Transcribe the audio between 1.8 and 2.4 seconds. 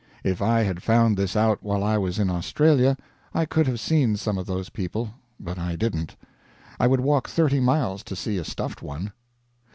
I was in